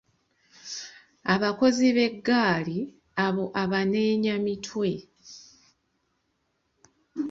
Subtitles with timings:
[1.33, 2.79] "Abakozi b’eggaali,
[3.25, 4.91] abo abanyeenya mitwe."